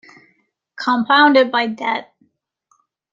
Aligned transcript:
Compounded 0.77 1.51
by 1.51 1.67
debt. 1.67 2.11